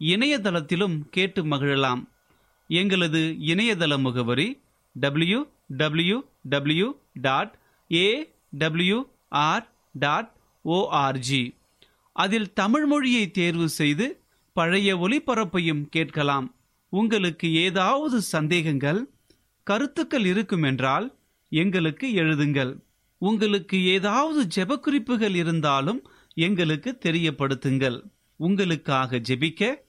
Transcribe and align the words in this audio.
இணையதளத்திலும் 0.00 0.96
கேட்டு 1.10 1.44
மகிழலாம். 1.44 2.02
எங்களது 2.68 3.20
இணையதள 3.46 3.98
முகவரி 3.98 4.48
W 4.92 5.40
W 5.80 6.18
W 6.48 6.88
dot 7.14 7.54
A 7.92 8.06
W 8.50 8.98
R 9.28 9.66
dot 9.92 10.30
ORG 10.64 11.42
அதில் 12.12 12.52
தமிழ் 12.52 12.86
மொழியை 12.86 13.30
தேர்வு 13.30 13.68
செய்து 13.68 14.06
பழைய 14.52 14.96
ஒளிபரப்பையும் 14.96 15.82
கேட்கலாம். 15.88 16.54
உங்களுக்கு 16.88 17.54
ஏதாவது 17.54 18.20
சந்தேகங்கள் 18.20 19.00
கருத்துக்கள் 19.66 20.22
இருக்குமென்றால் 20.22 21.06
எங்களுக்கு 21.48 22.06
எழுதுங்கள். 22.14 22.72
உங்களுக்கு 23.18 23.84
ஏதாவது 23.84 24.40
ஜெபக்குறிப்புகள் 24.56 25.34
இருந்தாலும் 25.34 26.00
எங்களுக்கு 26.34 26.98
தெரியப்படுத்துங்கள். 27.04 27.98
உங்களுக்காக 28.36 29.18
ஜெபிக்க 29.28 29.88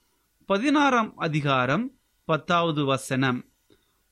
பதினாறாம் 0.45 1.17
அதிகாரம் 1.17 1.91
பத்தாவது 2.25 2.85
வசனம். 2.85 3.45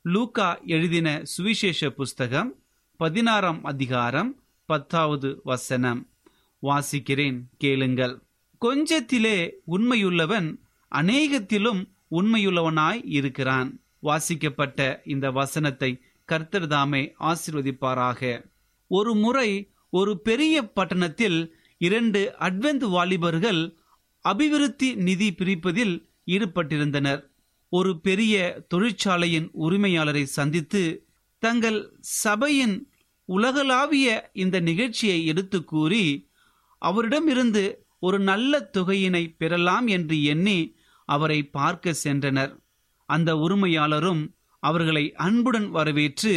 லூகா 0.03 0.65
எழுதின 0.65 1.25
சுவிசேஷ 1.25 1.89
புஸ்தகம் 1.89 2.55
பதினாறாம் 2.97 3.63
அதிகாரம் 3.63 4.43
பத்தாவது 4.65 5.41
வசனம். 5.43 6.07
வாசிக்கிறேன் 6.61 7.41
கேளுங்கள். 7.57 8.21
கொஞ்சத்திலே 8.65 9.51
உண்மையுள்ளவன் 9.67 10.57
அநேகத்திலும் 10.91 11.89
உண்மையுள்ளவனாய் 12.11 13.01
இருக்கிறான். 13.03 13.79
வாசிக்கப்பட்ட 13.99 15.01
இந்த 15.05 15.31
வசனத்தை 15.31 16.01
கர்த்தர்தாமே 16.27 17.13
ஆசிர்வதிப்பாராக. 17.19 18.49
ஒரு 18.87 19.15
முறை 19.15 19.69
ஒரு 19.89 20.19
பெரிய 20.19 20.71
பட்டணத்தில் 20.71 21.55
இரண்டு 21.77 22.35
அட்வென்த் 22.39 22.89
வாலிபர்கள் 22.89 23.73
அபிவிருத்தி 24.21 24.95
நிதி 24.95 25.33
பிரிப்பதில் 25.33 26.08
ஈடுபட்டிருந்தனர். 26.33 27.21
ஒரு 27.71 27.91
பெரிய 27.99 28.35
தொழிற்சாலையின் 28.73 29.47
உரிமையாளரை 29.65 30.23
சந்தித்து 30.37 30.83
தங்கள் 31.43 31.79
சபையின் 31.99 32.77
உலகளாவிய 33.29 34.07
இந்த 34.33 34.57
நிகழ்ச்சியை 34.59 35.19
எடுத்து 35.25 35.59
கூறி 35.63 36.05
அவரிடமிருந்து 36.81 37.63
ஒரு 37.99 38.17
நல்ல 38.29 38.69
தொகையினை 38.77 39.23
பெறலாம் 39.37 39.87
என்று 39.87 40.17
எண்ணி 40.23 40.59
அவரை 41.09 41.39
பார்க்க 41.57 41.93
சென்றனர். 42.03 42.53
அந்த 43.09 43.29
உரிமையாளரும் 43.35 44.23
அவர்களை 44.63 45.05
அன்புடன் 45.25 45.69
வரவேற்று 45.69 46.33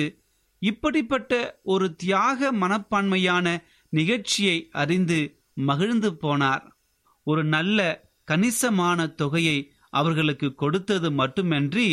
இப்படிப்பட்ட 0.63 1.33
ஒரு 1.63 1.87
தியாக 1.95 2.53
மனப்பான்மையான 2.53 3.47
நிகழ்ச்சியை 3.93 4.57
அறிந்து 4.83 5.21
மகிழ்ந்து 5.69 6.11
போனார். 6.23 6.65
ஒரு 7.27 7.43
நல்ல 7.55 7.79
கணிசமான 8.29 9.07
தொகையை 9.21 9.59
அவர்களுக்கு 9.93 10.49
கொடுத்தது 10.55 11.09
மட்டுமன்றி 11.13 11.89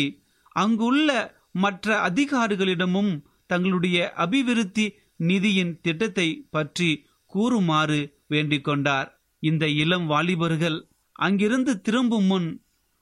அங்குள்ள 0.56 1.10
மற்ற 1.56 1.88
அதிகாரிகளிடமும் 2.08 3.12
தங்களுடைய 3.46 3.98
அபிவிருத்தி 4.16 4.84
நிதியின் 5.20 5.72
திட்டத்தை 5.80 6.26
பற்றி 6.50 6.90
கூறுமாறு 7.32 7.98
வேண்டிக் 8.26 8.64
கொண்டார். 8.64 9.08
இந்த 9.42 9.64
இளம் 9.82 10.06
வாலிபர்கள் 10.06 10.78
அங்கிருந்து 11.18 11.72
திரும்பும் 11.80 12.24
முன் 12.24 12.48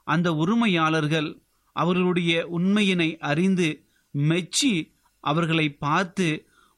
அந்த 0.07 0.29
உரிமையாளர்கள் 0.35 1.29
அவர்களுடைய 1.77 2.33
உண்மையினை 2.59 3.09
அறிந்து 3.23 3.69
மெச்சி 4.15 4.73
அவர்களை 5.25 5.67
பார்த்து 5.79 6.29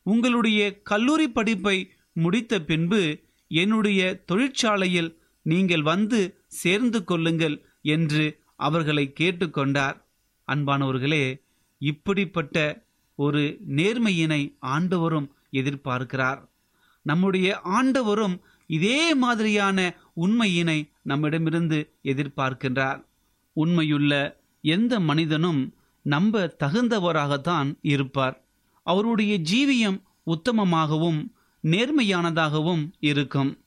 உங்களுடைய 0.07 0.61
கல்லூரி 0.83 1.27
படிப்பை 1.29 1.77
முடித்த 2.17 2.61
பின்பு 2.61 3.03
என்னுடைய 3.50 4.00
தொழிற்சாலையில் 4.27 5.11
நீங்கள் 5.47 5.83
வந்து 5.83 6.21
சேர்ந்து 6.61 7.00
கொள்ளுங்கள் 7.05 7.57
என்று 7.83 8.39
அவர்களை 8.57 9.13
கேட்டுக்கொண்டார். 9.21 10.03
அன்பானவர்களே 10.53 11.41
இப்படிப்பட்ட 11.79 12.85
ஒரு 13.15 13.59
நேர்மையினை 13.69 14.57
ஆண்டவரும் 14.63 15.31
எதிர்பார்க்கிறார். 15.53 16.49
நம்முடைய 17.03 17.61
ஆண்டவரும் 17.65 18.41
இதே 18.67 19.15
மாதிரியான 19.15 19.95
உண்மையினை 20.21 20.91
நம்மிடமிருந்து 21.03 21.91
எதிர்பார்க்கின்றார். 22.03 23.05
உண்மையுள்ள 23.53 24.41
எந்த 24.63 25.01
மனிதனும் 25.01 25.75
நம்ப 26.03 26.57
தகுந்தவராகத்தான் 26.65 27.79
இருப்பார். 27.83 28.45
அவருடைய 28.83 29.39
ஜீவியம் 29.39 30.03
உத்தமமாகவும் 30.27 31.31
நேர்மையானதாகவும் 31.63 32.93
இருக்கும். 33.01 33.59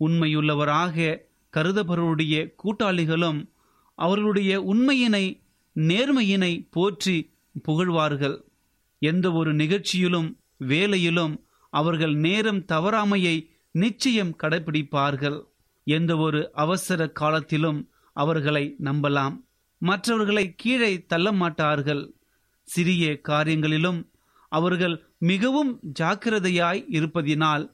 உண்மையுள்ளவராக 0.00 1.18
கருதபவருடைய 1.56 2.54
கூட்டாளிகளும் 2.64 3.51
அவர்களுடைய 4.04 4.52
உண்மையினை 4.72 5.24
நேர்மையினை 5.76 6.52
போற்றி 6.70 7.16
புகழ்வார்கள். 7.62 8.36
எந்த 9.02 9.26
ஒரு 9.32 9.50
நிகழ்ச்சியிலும் 9.54 10.28
வேலையிலும் 10.70 11.34
அவர்கள் 11.72 12.14
நேரம் 12.26 12.60
தவறாமையை 12.64 13.36
நிச்சயம் 13.74 14.32
கடைபிடிப்பார்கள் 14.42 15.38
எந்த 15.86 16.12
ஒரு 16.16 16.40
அவசர 16.54 17.00
காலத்திலும் 17.20 17.80
அவர்களை 18.16 18.64
நம்பலாம். 18.84 19.36
மற்றவர்களை 19.82 20.44
கீழே 20.62 20.92
தள்ள 21.06 21.28
மாட்டார்கள். 21.32 22.02
சிறிய 22.68 23.04
காரியங்களிலும் 23.28 24.00
அவர்கள் 24.52 24.96
மிகவும் 25.30 25.72
ஜாக்கிரதையாய் 26.00 26.82
இருப்பதினால் 26.98 27.64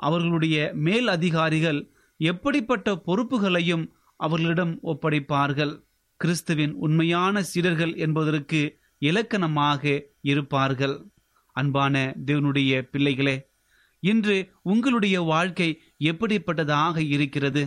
அவர்களுடைய 0.00 0.56
மேல் 0.86 1.08
அதிகாரிகள் 1.08 1.80
எப்படிப்பட்ட 2.20 2.94
பொறுப்புகளையும் 3.06 3.84
அவர்களிடம் 4.16 4.78
ஒப்படைப்பார்கள். 4.82 5.74
கிறிஸ்துவின் 6.20 6.74
உண்மையான 6.84 7.42
சீடர்கள் 7.42 7.94
என்பதற்கு 7.96 8.60
இலக்கணமாக 8.98 9.82
இருப்பார்கள். 10.22 10.96
அன்பான 11.56 12.14
தேவனுடைய 12.26 12.82
பிள்ளைகளே 12.92 13.36
இன்று 14.02 14.36
உங்களுடைய 14.62 15.16
வாழ்க்கை 15.20 15.68
எப்படிப்பட்டதாக 15.98 16.96
இருக்கிறது? 17.08 17.62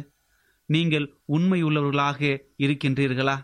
நீங்கள் 0.70 1.08
உண்மையுள்ளவர்களாக 1.27 2.22
இருக்கின்றீர்களா? 2.58 3.38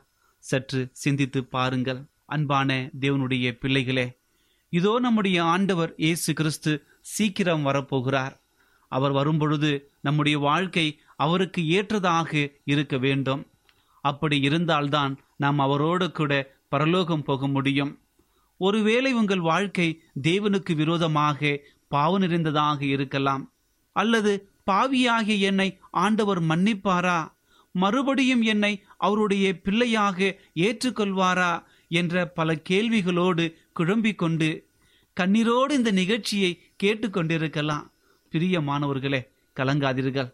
சற்று 0.43 0.81
சிந்தித்து 0.91 1.39
பாருங்கள் 1.45 2.01
அன்பான 2.25 2.69
தேவனுடைய 2.99 3.51
பிள்ளைகளே. 3.51 4.07
இதோ 4.73 4.99
நம்முடைய 4.99 5.37
ஆண்டவர் 5.43 5.93
இயேசு 5.97 6.33
கிறிஸ்து 6.33 6.71
சீக்கிரம் 7.01 7.65
வரப்போகிறார். 7.65 8.35
அவர் 8.91 9.11
வரும்பொழுது 9.11 9.71
நம்முடைய 10.01 10.37
வாழ்க்கை 10.37 10.85
அவருக்கு 11.15 11.69
ஏற்றதாக 11.69 12.49
இருக்க 12.63 12.97
வேண்டும். 12.97 13.47
அப்படி 14.01 14.39
இருந்தால்தான் 14.39 15.19
நாம் 15.35 15.59
அவரோடு 15.59 16.11
கூட 16.11 16.55
பரலோகம் 16.69 17.23
போக 17.23 17.47
முடியும். 17.47 17.99
ஒருவேளை 18.57 19.13
உங்கள் 19.13 19.39
வாழ்க்கை 19.39 20.03
தேவனுக்கு 20.23 20.75
விரோதமாக 20.75 21.59
பாவ 21.87 22.17
நிறைந்ததாக 22.17 22.85
இருக்கலாம். 22.85 23.51
அல்லது 23.91 24.49
பாவியாகிய 24.63 25.37
என்னை 25.37 25.79
ஆண்டவர் 25.91 26.41
மன்னிப்பாரா? 26.41 27.33
மறுபடியும் 27.71 28.41
என்னை 28.41 28.83
அவருடைய 28.97 29.59
பிள்ளையாக 29.59 30.35
ஏற்றுக்கொள்வாரா? 30.55 31.63
என்ற 31.87 32.27
பல 32.27 32.53
கேள்விகளோடு 32.69 33.53
குழம்பிக் 33.73 34.17
கொண்டு 34.17 34.67
கண்ணீரோடு 35.19 35.71
இந்த 35.71 35.91
நிகழ்ச்சியை 35.91 36.61
கேட்டுக்கொண்டிருக்கலாம் 36.83 37.91
பிரியமானவர்களே 38.31 39.27
கலங்காதீர்கள். 39.55 40.33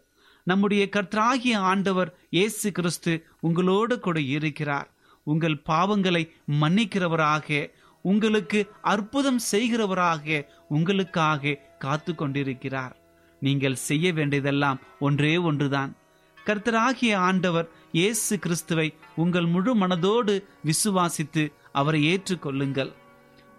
நம்முடைய 0.50 0.82
கர்த்தராகிய 0.96 1.56
ஆண்டவர் 1.72 2.10
இயேசு 2.36 2.68
கிறிஸ்து 2.72 3.12
உங்களோடு 3.46 3.94
கூட 4.06 4.18
இருக்கிறார். 4.36 4.88
உங்கள் 5.26 5.56
பாவங்களை 5.70 6.22
மன்னிக்கிறவராக 6.62 7.68
உங்களுக்கு 8.04 8.60
அற்புதம் 8.92 9.40
செய்கிறவராக 9.52 10.46
உங்களுக்காக 10.76 11.58
காத்து 11.84 12.12
கொண்டிருக்கிறார். 12.14 12.94
நீங்கள் 13.42 13.82
செய்ய 13.88 14.06
வேண்டியதெல்லாம் 14.12 14.80
ஒன்றே 15.06 15.34
ஒன்றுதான். 15.48 15.92
கர்த்தராகிய 16.38 17.12
ஆண்டவர் 17.28 17.68
இயேசு 17.98 18.34
கிறிஸ்துவை 18.44 18.88
உங்கள் 19.22 19.48
முழு 19.54 19.72
மனதோடு 19.82 20.34
விசுவாசித்து 20.68 21.44
அவரை 21.80 22.00
ஏற்றுக்கொள்ளுங்கள். 22.12 22.92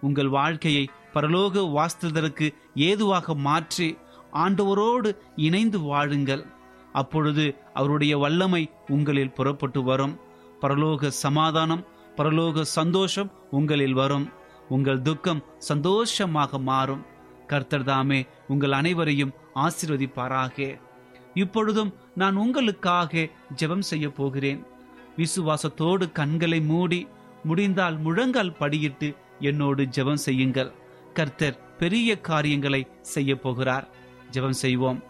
உங்கள் 0.06 0.30
வாழ்க்கையை 0.38 0.84
பரலோக 1.14 1.62
வாஸ்துவதற்கு 1.76 2.46
ஏதுவாக 2.88 3.34
மாற்றி 3.46 3.88
ஆண்டவரோடு 4.44 5.10
இணைந்து 5.46 5.78
வாழுங்கள். 5.90 6.44
அப்பொழுது 7.00 7.44
அவருடைய 7.74 8.14
வல்லமை 8.18 8.62
உங்களில் 8.88 9.36
புறப்பட்டு 9.38 9.82
வரும். 9.82 10.14
பரலோக 10.60 11.12
சமாதானம் 11.24 11.86
பரலோக 12.16 12.62
சந்தோஷம் 12.78 13.30
உங்களில் 13.50 13.96
வரும். 14.00 14.26
உங்கள் 14.68 15.02
துக்கம் 15.02 15.44
சந்தோஷமாக 15.58 16.58
மாறும். 16.58 17.02
கர்த்தர் 17.46 17.84
தாமே 17.84 18.26
உங்கள் 18.48 18.72
அனைவரையும் 18.72 19.34
ஆசிர்வதிப்பாராக. 19.54 20.80
இப்பொழுதும் 21.34 21.94
நான் 22.14 22.36
உங்களுக்காக 22.36 23.28
ஜெபம் 23.56 23.88
செய்ய 23.90 24.06
போகிறேன். 24.10 24.60
விசுவாசத்தோடு 25.16 26.12
கண்களை 26.12 26.60
மூடி 26.60 27.00
முடிந்தால் 27.44 27.96
முழங்கால் 27.98 28.56
படியிட்டு 28.60 29.08
என்னோடு 29.40 29.82
ஜெபம் 29.96 30.24
செய்யுங்கள். 30.26 30.70
கர்த்தர் 31.14 31.58
பெரிய 31.76 32.20
காரியங்களை 32.20 32.80
செய்ய 33.00 33.32
போகிறார். 33.38 33.86
ஜெபம் 34.30 34.60
செய்வோம். 34.64 35.02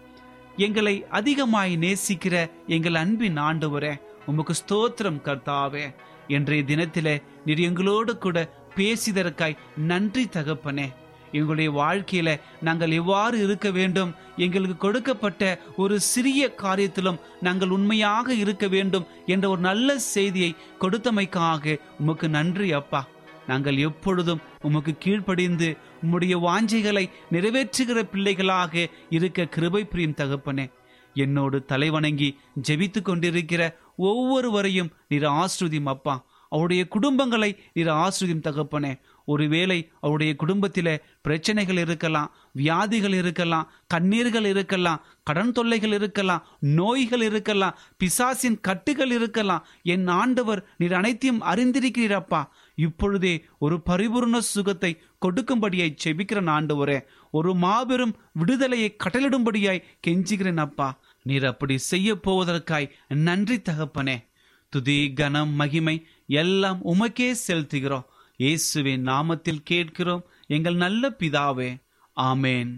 எங்களை 0.56 1.04
அதிகமாய் 1.10 1.76
நேசிக்கிற 1.76 2.50
எங்கள் 2.66 2.94
அன்பின் 2.94 3.38
ஆண்டவரே 3.38 4.00
உமக்கு 4.26 4.54
ஸ்தோத்திரம் 4.54 5.18
கர்த்தாவே. 5.24 5.94
இன்றைய 6.28 6.64
தினத்திலே 6.66 7.22
நீர் 7.44 7.58
எங்களோடு 7.58 8.18
கூட 8.18 8.52
பேசிதற்காய் 8.76 9.56
நன்றி 9.76 10.24
தகப்பனே. 10.24 10.92
எங்களுடைய 11.32 11.70
வாழ்க்கையில 11.70 12.40
நாங்கள் 12.60 12.90
எவ்வாறு 12.90 13.42
இருக்க 13.42 13.70
வேண்டும் 13.70 14.14
எங்களுக்கு 14.36 14.76
கொடுக்கப்பட்ட 14.76 15.60
ஒரு 15.76 16.00
சிறிய 16.00 16.54
காரியத்திலும் 16.62 17.20
நாங்கள் 17.40 17.68
உண்மையாக 17.68 18.34
இருக்க 18.34 18.68
வேண்டும் 18.68 19.06
என்ற 19.26 19.48
ஒரு 19.48 19.60
நல்ல 19.60 19.98
செய்தியை 19.98 20.54
கொடுத்தமைக்காக 20.80 21.80
உமக்கு 22.00 22.28
நன்றி 22.28 22.72
அப்பா. 22.72 23.06
நாங்கள் 23.46 23.76
எப்பொழுதும் 23.76 24.40
உமக்கு 24.62 24.94
கீழ்ப்படிந்து 24.98 25.76
உம்முடைய 26.02 26.34
வாஞ்சைகளை 26.38 27.10
நிறைவேற்றுகிற 27.32 28.02
பிள்ளைகளாக 28.02 28.88
இருக்க 29.08 29.44
கிருபை 29.44 29.84
பிரியும் 29.84 30.16
தகப்பனே. 30.16 30.70
என்னோடு 31.14 31.64
தலைவணங்கி 31.68 32.36
ஜெபித்து 32.68 33.02
கொண்டிருக்கிற 33.02 33.76
ஒவ்வொருவரையும் 33.96 34.92
நீர் 35.08 35.22
ஆஸ்ருதியும் 35.22 35.90
அப்பா. 35.94 36.24
அவருடைய 36.48 36.86
குடும்பங்களை 36.90 37.56
நீர் 37.72 37.86
ஆஸ்ருதியும் 37.86 38.44
தகப்பனே. 38.44 39.00
ஒருவேளை 39.26 39.90
அவருடைய 40.00 40.36
குடும்பத்தில் 40.36 41.02
பிரச்சனைகள் 41.22 41.76
இருக்கலாம் 41.76 42.34
வியாதிகள் 42.52 43.12
இருக்கலாம் 43.12 43.70
கண்ணீர்கள் 43.94 44.44
இருக்கலாம் 44.44 45.04
கடன் 45.22 45.52
தொல்லைகள் 45.52 45.92
இருக்கலாம் 45.92 46.46
நோய்கள் 46.58 47.22
இருக்கலாம் 47.22 47.78
பிசாசின் 47.96 48.60
கட்டுகள் 48.60 49.10
இருக்கலாம். 49.10 49.66
என் 49.82 50.06
ஆண்டவர் 50.06 50.66
நீர் 50.76 50.94
அனைத்தையும் 50.94 51.42
அறிந்திருக்கிறீரப்பா 51.42 52.44
இப்பொழுதே 52.74 53.44
ஒரு 53.58 53.80
பரிபூர்ண 53.90 54.38
சுகத்தை 54.38 55.00
கொடுக்கும்படியாய் 55.26 55.96
செபிக்கிறேன் 56.04 56.50
ஆண்டவரே. 56.56 57.04
ஒரு 57.30 57.54
மாபெரும் 57.54 58.16
விடுதலையை 58.32 58.96
கட்டளிடும்படியாய் 59.04 59.82
கெஞ்சுகிறேன் 60.06 60.56
அப்பா. 60.56 61.00
நீர் 61.22 61.44
அப்படி 61.44 61.78
செய்ய 61.78 62.14
போவதற்காய் 62.14 62.90
நன்றி 63.08 63.60
தகப்பனே. 63.60 64.24
துதி 64.68 65.12
கனம் 65.12 65.50
மகிமை 65.50 66.06
எல்லாம் 66.26 66.80
உமக்கே 66.84 67.34
செலுத்துகிறோம். 67.48 68.04
இயேசுவின் 68.36 69.06
நாமத்தில் 69.06 69.62
கேட்கிறோம். 69.64 70.24
எங்கள் 70.46 70.74
நல்ல 70.74 71.10
பிதாவே. 71.10 71.76
ஆமேன். 72.16 72.72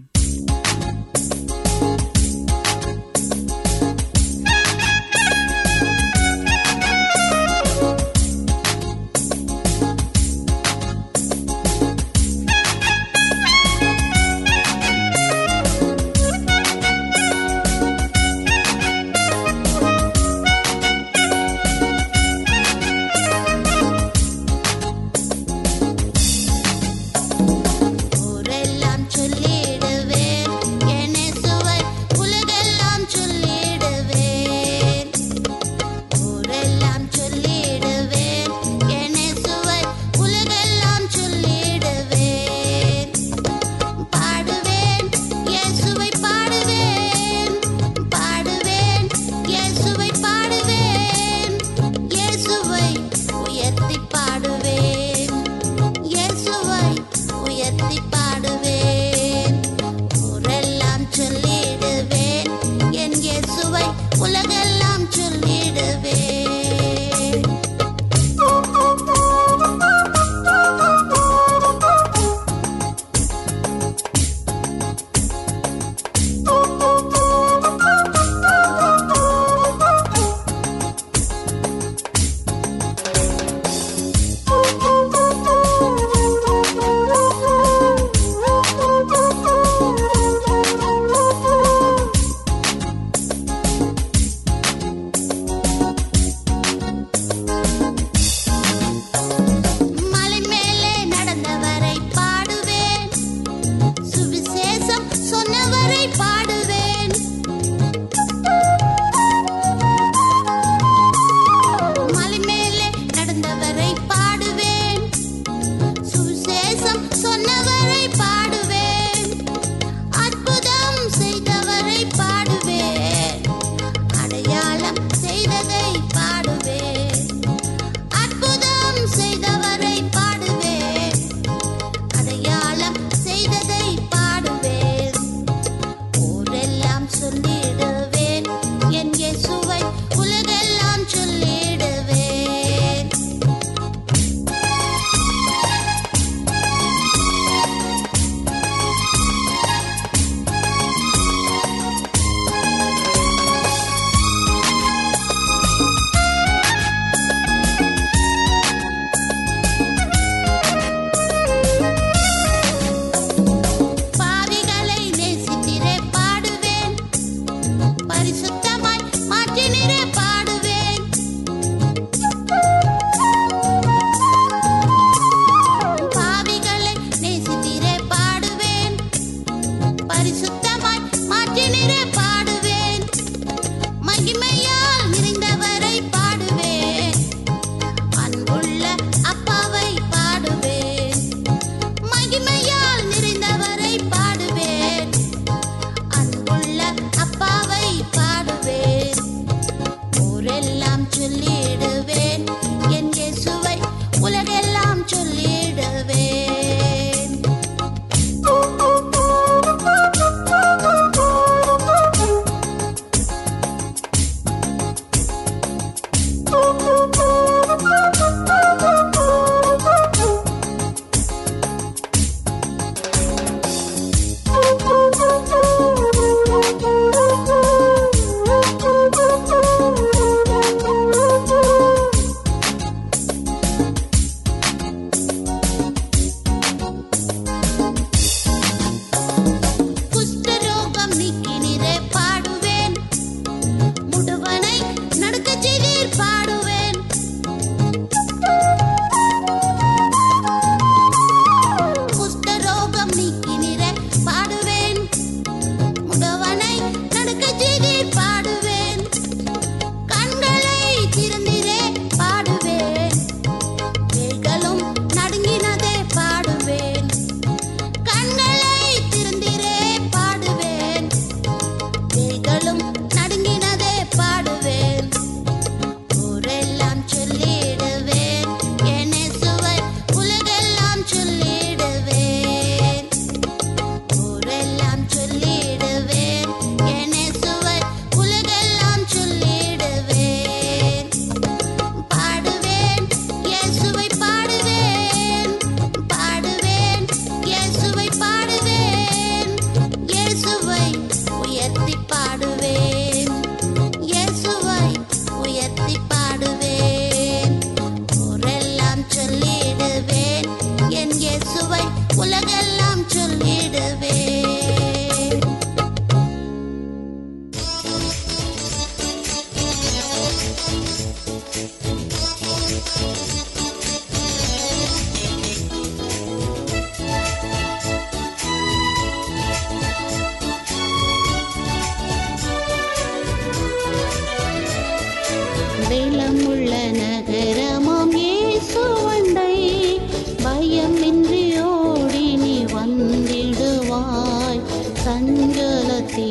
ञ्जलति 345.25 346.31